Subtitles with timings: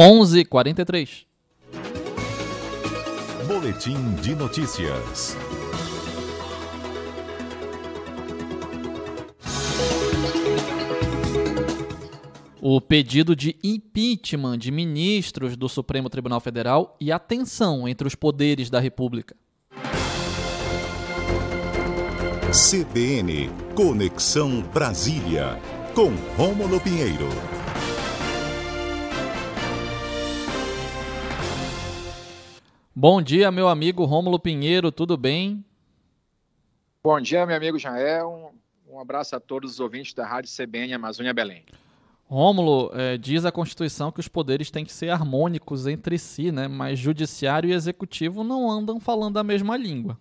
[0.00, 1.26] 11:43.
[3.48, 5.36] Boletim de notícias.
[12.60, 18.14] O pedido de impeachment de ministros do Supremo Tribunal Federal e a tensão entre os
[18.14, 19.34] poderes da República.
[22.52, 25.60] CBN Conexão Brasília,
[25.92, 27.57] com Rômulo Pinheiro.
[33.00, 35.64] Bom dia, meu amigo Rômulo Pinheiro, tudo bem?
[37.00, 38.52] Bom dia, meu amigo Jael.
[38.88, 41.64] Um, um abraço a todos os ouvintes da Rádio CBN Amazônia Belém.
[42.26, 46.66] Rômulo, é, diz a Constituição que os poderes têm que ser harmônicos entre si, né?
[46.66, 50.18] Mas judiciário e executivo não andam falando a mesma língua.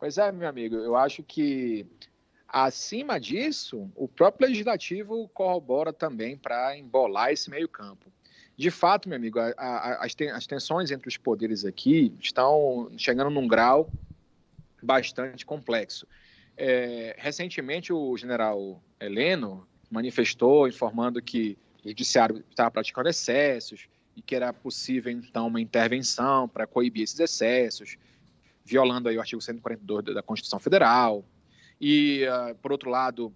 [0.00, 1.86] Pois é, meu amigo, eu acho que
[2.48, 8.10] acima disso, o próprio legislativo corrobora também para embolar esse meio-campo.
[8.56, 12.90] De fato, meu amigo, a, a, as, ten, as tensões entre os poderes aqui estão
[12.96, 13.90] chegando num grau
[14.82, 16.06] bastante complexo.
[16.56, 24.34] É, recentemente, o general Heleno, manifestou informando que o judiciário estava praticando excessos e que
[24.34, 27.96] era possível, então, uma intervenção para coibir esses excessos,
[28.64, 31.24] violando aí o artigo 142 da Constituição Federal.
[31.78, 33.32] E, uh, por outro lado,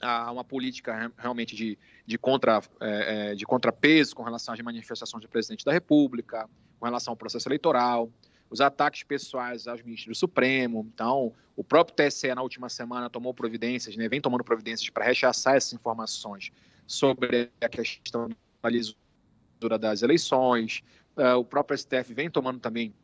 [0.00, 5.28] há uma política realmente de, de, contra, é, de contrapeso com relação às manifestações do
[5.28, 8.10] presidente da República, com relação ao processo eleitoral
[8.52, 10.86] os ataques pessoais aos ministros do Supremo.
[10.94, 15.56] Então, o próprio TSE, na última semana, tomou providências, né, vem tomando providências para rechaçar
[15.56, 16.52] essas informações
[16.86, 18.28] sobre a questão
[18.62, 20.82] da lisura das eleições.
[21.16, 22.94] Uh, o próprio STF vem tomando também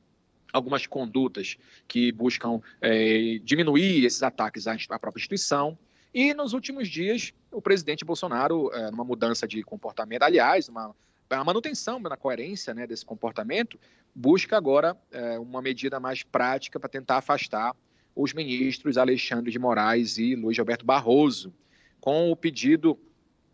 [0.53, 5.79] algumas condutas que buscam é, diminuir esses ataques à própria instituição.
[6.13, 10.95] E nos últimos dias, o presidente Bolsonaro, é, numa mudança de comportamento, aliás, uma,
[11.31, 13.79] uma manutenção na coerência né, desse comportamento,
[14.15, 17.75] busca agora é, uma medida mais prática para tentar afastar
[18.17, 21.53] os ministros Alexandre de Moraes e Luiz Alberto Barroso,
[22.01, 22.99] com o pedido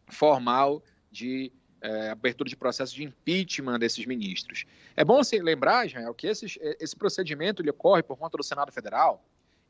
[0.09, 4.65] formal de é, abertura de processo de impeachment desses ministros.
[4.97, 8.73] É bom se lembrar, Israel, que esses, esse procedimento ele ocorre por conta do Senado
[8.73, 9.23] Federal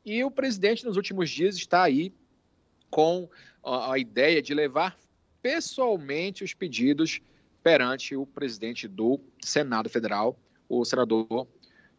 [0.05, 2.13] e o presidente, nos últimos dias, está aí
[2.95, 3.27] com
[3.61, 4.97] a, ideia de levar
[5.41, 7.19] pessoalmente os pedidos
[7.61, 10.39] perante o presidente do Senado Federal,
[10.69, 11.45] o senador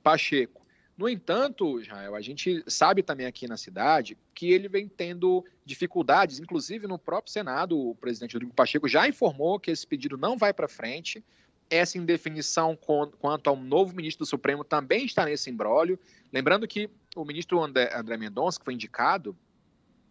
[0.03, 0.65] Pacheco.
[0.97, 6.39] No entanto, Israel, a gente sabe também aqui na cidade que ele vem tendo dificuldades,
[6.39, 10.55] inclusive no próprio Senado, o presidente Rodrigo Pacheco já informou que esse pedido não vai
[10.55, 11.23] para frente.
[11.69, 15.99] Essa indefinição quanto ao novo ministro do Supremo também está nesse embrólio.
[16.33, 19.37] Lembrando que o ministro André Mendonça, que foi indicado,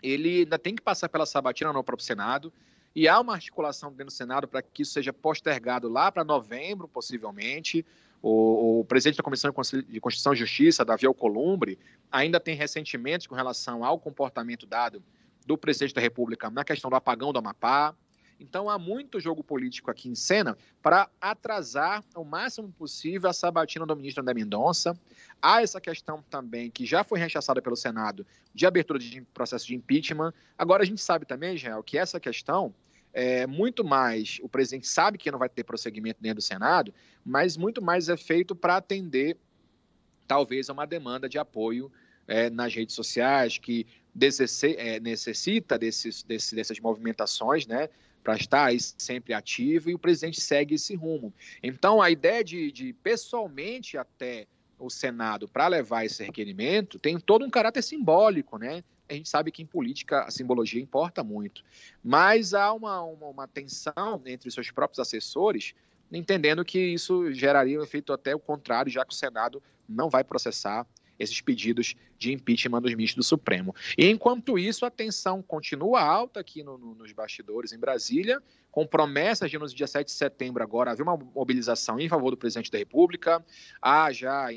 [0.01, 2.51] ele ainda tem que passar pela sabatina no próprio Senado.
[2.95, 6.87] E há uma articulação dentro do Senado para que isso seja postergado lá para novembro,
[6.87, 7.85] possivelmente.
[8.21, 11.77] O, o, presidente da Comissão de Constituição e Justiça, Davi Alcolumbre,
[12.11, 15.03] ainda tem ressentimentos com relação ao comportamento dado
[15.45, 17.93] do presidente da República na questão do apagão do Amapá.
[18.39, 23.85] Então há muito jogo político aqui em cena para atrasar o máximo possível a sabatina
[23.85, 24.97] do ministro André Mendonça.
[25.41, 29.75] Há essa questão também que já foi rechaçada pelo Senado de abertura de processo de
[29.75, 30.33] impeachment.
[30.57, 32.73] Agora a gente sabe também, Israel, que essa questão
[33.13, 36.93] é, muito mais, o presidente sabe que não vai ter prosseguimento dentro do Senado,
[37.23, 39.37] mas muito mais é feito para atender,
[40.27, 41.89] talvez, a uma demanda de apoio
[42.27, 43.87] é, nas redes sociais, que
[44.77, 47.89] é, necessita desses, desses, dessas movimentações, né?
[48.25, 51.33] Para estar sempre ativo, e o presidente segue esse rumo.
[51.63, 54.47] Então, a ideia de, de pessoalmente até
[54.77, 58.83] o Senado para levar esse requerimento tem todo um caráter simbólico, né?
[59.07, 61.63] a gente sabe que em política a simbologia importa muito.
[62.03, 65.75] Mas há uma, uma, uma tensão entre os seus próprios assessores,
[66.11, 70.23] entendendo que isso geraria um efeito até o contrário, já que o Senado não vai
[70.23, 70.85] processar
[71.17, 73.73] esses pedidos de impeachment dos ministros do Supremo.
[73.97, 78.85] E enquanto isso, a tensão continua alta aqui no, no, nos bastidores em Brasília, com
[78.85, 82.69] promessas de no dia 7 de setembro agora haver uma mobilização em favor do presidente
[82.69, 83.43] da República,
[83.81, 84.47] há já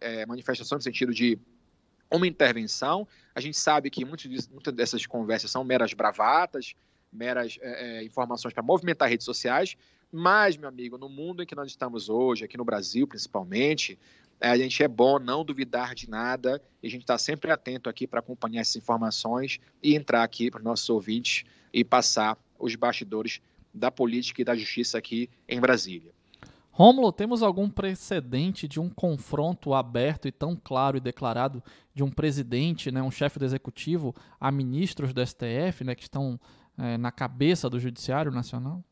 [0.00, 1.38] é, manifestação no sentido de
[2.10, 3.06] uma intervenção.
[3.34, 4.30] A gente sabe que muitas
[4.72, 6.74] dessas conversas são meras bravatas,
[7.12, 9.76] meras é, é, informações para movimentar redes sociais,
[10.10, 13.98] mas, meu amigo, no mundo em que nós estamos hoje, aqui no Brasil principalmente,
[14.40, 18.06] a gente é bom não duvidar de nada e a gente está sempre atento aqui
[18.06, 23.40] para acompanhar essas informações e entrar aqui para os nossos ouvintes e passar os bastidores
[23.72, 26.12] da política e da justiça aqui em Brasília.
[26.70, 31.62] Rômulo, temos algum precedente de um confronto aberto e tão claro e declarado
[31.94, 36.38] de um presidente, né, um chefe do executivo, a ministros do STF, né, que estão
[36.76, 38.84] é, na cabeça do Judiciário Nacional?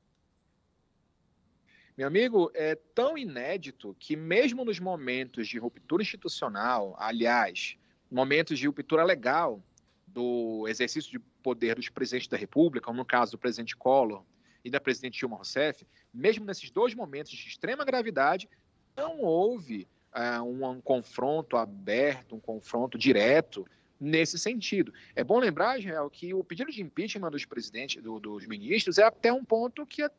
[1.97, 7.77] Meu amigo, é tão inédito que, mesmo nos momentos de ruptura institucional, aliás,
[8.11, 9.63] momentos de ruptura legal
[10.09, 14.25] do exercício de poder dos presidentes da República, como no caso do presidente Collor
[14.65, 18.49] e da presidente Dilma Rousseff, mesmo nesses dois momentos de extrema gravidade,
[18.97, 23.65] não houve uh, um, um confronto aberto, um confronto direto
[24.01, 24.93] nesse sentido.
[25.15, 29.05] É bom lembrar, Israel, que o pedido de impeachment dos presidentes, do, dos ministros, é
[29.05, 30.11] até um ponto que é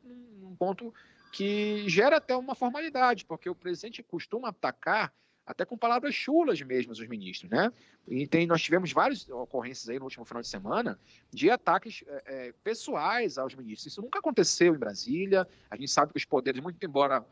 [0.41, 0.93] um ponto
[1.35, 5.13] que gera até uma formalidade, porque o presidente costuma atacar
[5.45, 7.73] até com palavras chulas mesmo os ministros, né?
[8.07, 10.97] E tem, nós tivemos várias ocorrências aí no último final de semana
[11.29, 13.91] de ataques é, pessoais aos ministros.
[13.91, 15.45] Isso nunca aconteceu em Brasília.
[15.69, 17.25] A gente sabe que os poderes, muito embora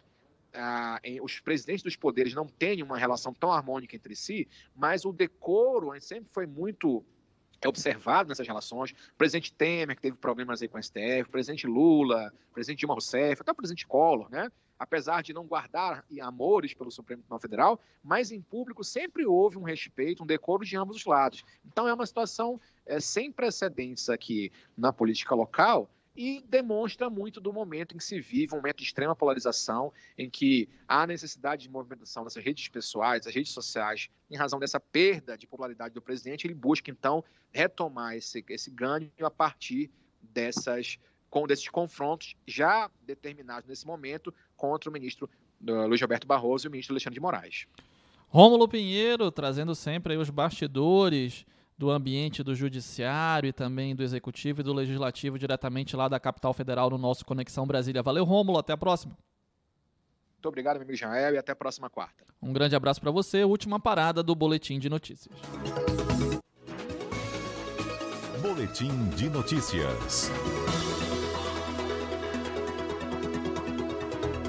[0.54, 5.14] ah, os presidentes dos poderes não tenham uma relação tão harmônica entre si, mas o
[5.14, 7.06] decoro sempre foi muito
[7.68, 8.92] é observado nessas relações.
[8.92, 12.80] O presidente Temer, que teve problemas aí com o STF, o presidente Lula, o presidente
[12.80, 14.52] Dilma Rousseff, até o presidente Collor, né?
[14.78, 19.64] apesar de não guardar amores pelo Supremo Tribunal Federal, mas em público sempre houve um
[19.64, 21.44] respeito, um decoro de ambos os lados.
[21.66, 27.52] Então é uma situação é, sem precedentes aqui na política local, e demonstra muito do
[27.52, 31.70] momento em que se vive, um momento de extrema polarização, em que há necessidade de
[31.70, 36.46] movimentação dessas redes pessoais, das redes sociais, em razão dessa perda de popularidade do presidente,
[36.46, 39.90] ele busca então retomar esse, esse ganho a partir
[40.22, 41.00] dessas
[41.30, 45.28] com desses confrontos já determinados nesse momento contra o ministro
[45.68, 47.66] uh, Luiz Roberto Barroso e o ministro Alexandre de Moraes.
[48.28, 51.44] Rômulo Pinheiro trazendo sempre os bastidores
[51.78, 56.54] do ambiente do judiciário e também do executivo e do legislativo diretamente lá da capital
[56.54, 58.04] federal no nosso Conexão Brasília.
[58.04, 59.18] Valeu, Rômulo, até a próxima.
[60.36, 62.26] Muito obrigado, meu amigo Jael, e até a próxima quarta.
[62.42, 63.44] Um grande abraço para você.
[63.46, 65.34] Última parada do Boletim de Notícias.
[68.42, 70.30] Boletim de Notícias.